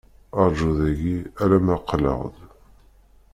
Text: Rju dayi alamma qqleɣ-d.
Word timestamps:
Rju 0.49 0.69
dayi 0.77 1.13
alamma 1.43 1.75
qqleɣ-d. 1.81 2.35